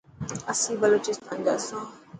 [0.51, 1.83] اسين بلوچستان جا سان.